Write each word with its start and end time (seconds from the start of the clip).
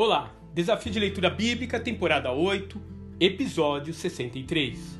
Olá, 0.00 0.32
Desafio 0.54 0.92
de 0.92 1.00
Leitura 1.00 1.28
Bíblica, 1.28 1.80
temporada 1.80 2.30
8, 2.30 2.80
episódio 3.18 3.92
63. 3.92 4.96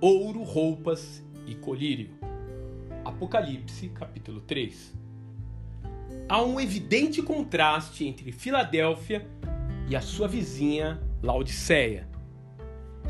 Ouro, 0.00 0.44
roupas 0.44 1.20
e 1.44 1.56
colírio. 1.56 2.10
Apocalipse, 3.04 3.88
capítulo 3.88 4.40
3. 4.42 4.94
Há 6.28 6.40
um 6.44 6.60
evidente 6.60 7.22
contraste 7.22 8.06
entre 8.06 8.30
Filadélfia 8.30 9.28
e 9.88 9.96
a 9.96 10.00
sua 10.00 10.28
vizinha 10.28 11.02
Laodiceia. 11.20 12.08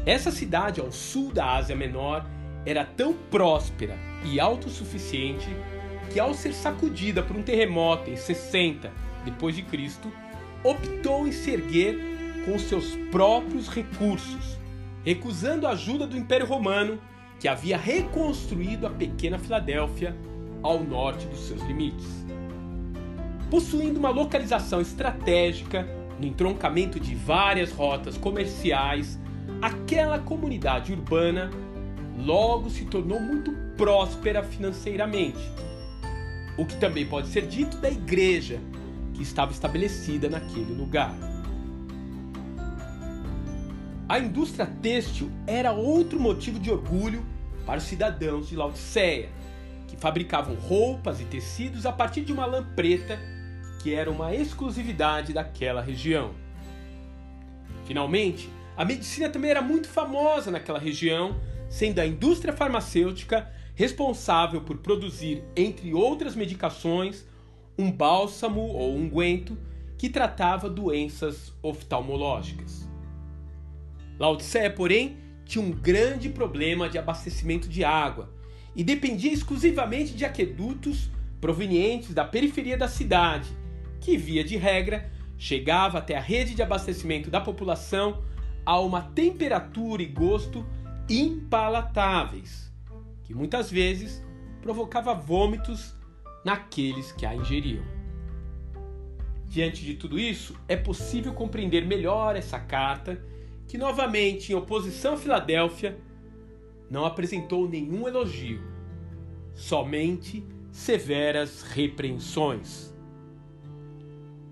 Essa 0.06 0.30
cidade 0.30 0.80
ao 0.80 0.90
sul 0.90 1.30
da 1.34 1.56
Ásia 1.56 1.76
Menor 1.76 2.24
era 2.64 2.82
tão 2.82 3.12
próspera 3.12 3.98
e 4.24 4.40
autossuficiente 4.40 5.50
que 6.10 6.18
ao 6.18 6.32
ser 6.32 6.54
sacudida 6.54 7.22
por 7.22 7.36
um 7.36 7.42
terremoto 7.42 8.08
em 8.08 8.16
60 8.16 8.90
depois 9.22 9.54
de 9.54 9.62
Cristo, 9.64 10.10
optou 10.64 11.28
em 11.28 11.32
se 11.32 11.50
erguer 11.50 11.98
com 12.46 12.58
seus 12.58 12.96
próprios 13.10 13.68
recursos, 13.68 14.58
recusando 15.04 15.66
a 15.66 15.70
ajuda 15.70 16.06
do 16.06 16.16
Império 16.16 16.46
Romano, 16.46 16.98
que 17.38 17.46
havia 17.46 17.76
reconstruído 17.76 18.86
a 18.86 18.90
pequena 18.90 19.38
Filadélfia 19.38 20.16
ao 20.62 20.82
norte 20.82 21.26
dos 21.26 21.46
seus 21.46 21.62
limites. 21.62 22.24
Possuindo 23.50 23.98
uma 23.98 24.08
localização 24.08 24.80
estratégica 24.80 25.86
no 26.18 26.26
entroncamento 26.26 26.98
de 26.98 27.14
várias 27.14 27.70
rotas 27.70 28.16
comerciais, 28.16 29.18
aquela 29.60 30.18
comunidade 30.18 30.92
urbana 30.92 31.50
logo 32.16 32.70
se 32.70 32.84
tornou 32.86 33.20
muito 33.20 33.52
próspera 33.76 34.42
financeiramente. 34.42 35.38
O 36.56 36.64
que 36.64 36.76
também 36.76 37.04
pode 37.04 37.28
ser 37.28 37.46
dito 37.46 37.76
da 37.78 37.90
igreja, 37.90 38.60
que 39.14 39.22
estava 39.22 39.52
estabelecida 39.52 40.28
naquele 40.28 40.74
lugar. 40.74 41.14
A 44.08 44.18
indústria 44.18 44.66
têxtil 44.66 45.30
era 45.46 45.72
outro 45.72 46.20
motivo 46.20 46.58
de 46.58 46.70
orgulho 46.70 47.24
para 47.64 47.78
os 47.78 47.84
cidadãos 47.84 48.48
de 48.48 48.56
Laodiceia, 48.56 49.30
que 49.88 49.96
fabricavam 49.96 50.54
roupas 50.56 51.20
e 51.20 51.24
tecidos 51.24 51.86
a 51.86 51.92
partir 51.92 52.22
de 52.22 52.32
uma 52.32 52.44
lã 52.44 52.62
preta 52.76 53.18
que 53.82 53.94
era 53.94 54.10
uma 54.10 54.34
exclusividade 54.34 55.32
daquela 55.32 55.80
região. 55.80 56.32
Finalmente, 57.84 58.48
a 58.76 58.84
medicina 58.84 59.28
também 59.28 59.50
era 59.50 59.62
muito 59.62 59.88
famosa 59.88 60.50
naquela 60.50 60.78
região, 60.78 61.40
sendo 61.68 61.98
a 61.98 62.06
indústria 62.06 62.52
farmacêutica 62.52 63.50
responsável 63.74 64.60
por 64.62 64.78
produzir, 64.78 65.44
entre 65.56 65.92
outras 65.92 66.34
medicações, 66.34 67.26
um 67.78 67.90
bálsamo 67.90 68.60
ou 68.60 68.94
unguento 68.94 69.58
que 69.98 70.08
tratava 70.08 70.68
doenças 70.68 71.52
oftalmológicas. 71.62 72.88
Laodiceia, 74.18 74.70
porém, 74.70 75.16
tinha 75.44 75.64
um 75.64 75.70
grande 75.70 76.28
problema 76.28 76.88
de 76.88 76.98
abastecimento 76.98 77.68
de 77.68 77.84
água 77.84 78.32
e 78.74 78.82
dependia 78.82 79.32
exclusivamente 79.32 80.14
de 80.14 80.24
aquedutos 80.24 81.10
provenientes 81.40 82.14
da 82.14 82.24
periferia 82.24 82.76
da 82.76 82.88
cidade, 82.88 83.50
que, 84.00 84.16
via 84.16 84.42
de 84.42 84.56
regra, 84.56 85.10
chegava 85.36 85.98
até 85.98 86.16
a 86.16 86.20
rede 86.20 86.54
de 86.54 86.62
abastecimento 86.62 87.30
da 87.30 87.40
população 87.40 88.22
a 88.64 88.78
uma 88.80 89.02
temperatura 89.02 90.02
e 90.02 90.06
gosto 90.06 90.64
impalatáveis, 91.08 92.72
que 93.24 93.34
muitas 93.34 93.70
vezes 93.70 94.24
provocava 94.62 95.14
vômitos 95.14 95.94
naqueles 96.44 97.12
que 97.12 97.24
a 97.24 97.34
ingeriam. 97.34 97.84
Diante 99.48 99.84
de 99.84 99.94
tudo 99.94 100.18
isso, 100.18 100.54
é 100.68 100.76
possível 100.76 101.32
compreender 101.32 101.86
melhor 101.86 102.36
essa 102.36 102.58
carta, 102.58 103.22
que 103.66 103.78
novamente, 103.78 104.52
em 104.52 104.54
oposição 104.54 105.14
a 105.14 105.16
Filadélfia, 105.16 105.98
não 106.90 107.04
apresentou 107.04 107.68
nenhum 107.68 108.06
elogio, 108.06 108.60
somente 109.54 110.44
severas 110.70 111.62
repreensões. 111.62 112.92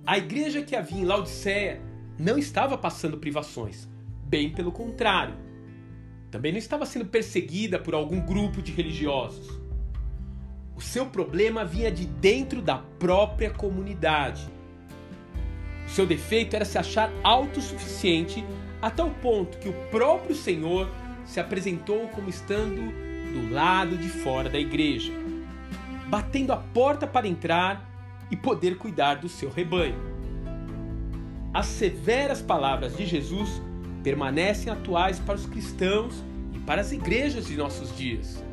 A 0.06 0.18
igreja 0.18 0.62
que 0.62 0.74
havia 0.74 1.00
em 1.00 1.04
Laodiceia 1.04 1.80
não 2.18 2.38
estava 2.38 2.78
passando 2.78 3.18
privações, 3.18 3.88
bem 4.24 4.50
pelo 4.50 4.72
contrário. 4.72 5.34
Também 6.30 6.52
não 6.52 6.58
estava 6.58 6.86
sendo 6.86 7.06
perseguida 7.06 7.78
por 7.78 7.94
algum 7.94 8.20
grupo 8.20 8.62
de 8.62 8.72
religiosos. 8.72 9.61
Seu 10.92 11.06
problema 11.06 11.64
vinha 11.64 11.90
de 11.90 12.04
dentro 12.04 12.60
da 12.60 12.76
própria 12.76 13.48
comunidade. 13.48 14.46
O 15.86 15.88
seu 15.88 16.04
defeito 16.04 16.54
era 16.54 16.66
se 16.66 16.76
achar 16.76 17.10
autossuficiente 17.24 18.44
a 18.82 18.90
tal 18.90 19.08
ponto 19.08 19.56
que 19.56 19.70
o 19.70 19.72
próprio 19.90 20.36
Senhor 20.36 20.86
se 21.24 21.40
apresentou 21.40 22.08
como 22.08 22.28
estando 22.28 22.92
do 23.32 23.54
lado 23.54 23.96
de 23.96 24.10
fora 24.10 24.50
da 24.50 24.58
igreja, 24.58 25.10
batendo 26.08 26.52
a 26.52 26.58
porta 26.58 27.06
para 27.06 27.26
entrar 27.26 27.90
e 28.30 28.36
poder 28.36 28.76
cuidar 28.76 29.14
do 29.14 29.30
seu 29.30 29.48
rebanho. 29.48 29.96
As 31.54 31.64
severas 31.68 32.42
palavras 32.42 32.94
de 32.98 33.06
Jesus 33.06 33.62
permanecem 34.04 34.70
atuais 34.70 35.18
para 35.18 35.36
os 35.36 35.46
cristãos 35.46 36.22
e 36.52 36.58
para 36.58 36.82
as 36.82 36.92
igrejas 36.92 37.46
de 37.46 37.56
nossos 37.56 37.96
dias 37.96 38.44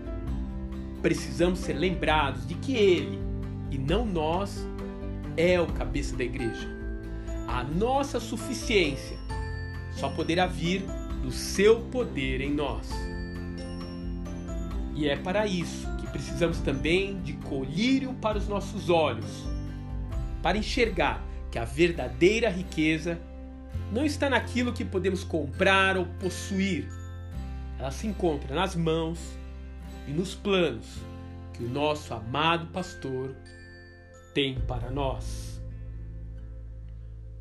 precisamos 1.01 1.59
ser 1.59 1.73
lembrados 1.73 2.45
de 2.47 2.55
que 2.55 2.75
Ele, 2.75 3.19
e 3.71 3.77
não 3.77 4.05
nós, 4.05 4.65
é 5.37 5.59
o 5.59 5.67
cabeça 5.67 6.15
da 6.15 6.23
igreja. 6.23 6.67
A 7.47 7.63
nossa 7.63 8.19
suficiência 8.19 9.17
só 9.91 10.09
poderá 10.09 10.45
vir 10.45 10.83
do 11.21 11.31
seu 11.31 11.81
poder 11.81 12.41
em 12.41 12.53
nós. 12.53 12.89
E 14.95 15.07
é 15.07 15.15
para 15.15 15.47
isso 15.47 15.87
que 15.97 16.07
precisamos 16.07 16.59
também 16.59 17.21
de 17.21 17.33
colírio 17.33 18.13
para 18.15 18.37
os 18.37 18.47
nossos 18.47 18.89
olhos, 18.89 19.45
para 20.41 20.57
enxergar 20.57 21.23
que 21.49 21.57
a 21.57 21.65
verdadeira 21.65 22.49
riqueza 22.49 23.19
não 23.91 24.05
está 24.05 24.29
naquilo 24.29 24.73
que 24.73 24.85
podemos 24.85 25.23
comprar 25.23 25.97
ou 25.97 26.05
possuir. 26.19 26.87
Ela 27.79 27.91
se 27.91 28.07
encontra 28.07 28.53
nas 28.53 28.75
mãos 28.75 29.38
e 30.07 30.11
nos 30.11 30.35
planos 30.35 30.85
que 31.53 31.63
o 31.63 31.69
nosso 31.69 32.13
amado 32.13 32.67
pastor 32.67 33.35
tem 34.33 34.59
para 34.61 34.89
nós. 34.89 35.61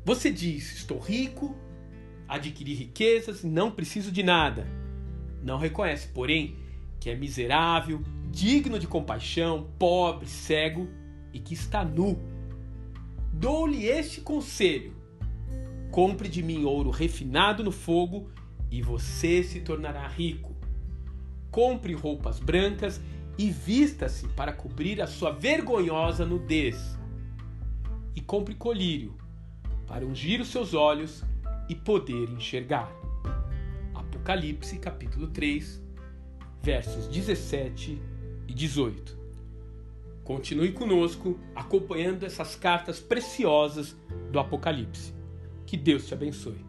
Você 0.03 0.31
diz: 0.31 0.75
Estou 0.75 0.99
rico, 0.99 1.55
adquiri 2.27 2.73
riquezas 2.73 3.43
e 3.43 3.47
não 3.47 3.71
preciso 3.71 4.11
de 4.11 4.23
nada. 4.23 4.67
Não 5.41 5.57
reconhece, 5.57 6.09
porém, 6.09 6.57
que 6.99 7.09
é 7.09 7.15
miserável, 7.15 8.01
digno 8.29 8.77
de 8.77 8.87
compaixão, 8.87 9.69
pobre, 9.79 10.27
cego 10.27 10.87
e 11.33 11.39
que 11.39 11.53
está 11.53 11.85
nu. 11.85 12.19
Dou-lhe 13.31 13.85
este 13.85 14.19
conselho: 14.19 14.93
compre 15.91 16.27
de 16.27 16.43
mim 16.43 16.65
ouro 16.65 16.89
refinado 16.89 17.63
no 17.63 17.71
fogo 17.71 18.29
e 18.69 18.81
você 18.81 19.43
se 19.43 19.61
tornará 19.61 20.07
rico 20.07 20.58
compre 21.51 21.93
roupas 21.93 22.39
brancas 22.39 23.01
e 23.37 23.49
vista-se 23.49 24.27
para 24.29 24.51
cobrir 24.51 25.01
a 25.01 25.07
sua 25.07 25.31
vergonhosa 25.31 26.25
nudez. 26.25 26.97
E 28.15 28.21
compre 28.21 28.55
colírio 28.55 29.15
para 29.87 30.05
ungir 30.05 30.41
os 30.41 30.49
seus 30.49 30.73
olhos 30.73 31.23
e 31.67 31.75
poder 31.75 32.29
enxergar. 32.29 32.91
Apocalipse 33.93 34.77
capítulo 34.77 35.27
3, 35.27 35.81
versos 36.61 37.07
17 37.07 38.01
e 38.47 38.53
18. 38.53 39.17
Continue 40.23 40.73
conosco 40.73 41.39
acompanhando 41.55 42.23
essas 42.23 42.55
cartas 42.55 42.99
preciosas 42.99 43.95
do 44.31 44.39
Apocalipse. 44.39 45.13
Que 45.65 45.75
Deus 45.77 46.05
te 46.05 46.13
abençoe. 46.13 46.63